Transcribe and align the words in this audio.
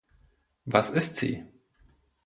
Was 0.65 0.89
ist 0.89 1.17
sie? 1.17 1.43